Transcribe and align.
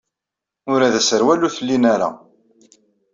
Ula 0.71 0.93
d 0.93 0.95
asawal 0.99 1.41
ur 1.47 1.51
t-lin 1.55 1.83
ara. 1.93 2.09